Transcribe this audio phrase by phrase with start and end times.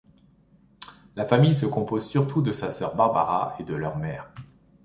[1.15, 4.33] La famille se compose surtout de sa sœur Barbara et de leur mère.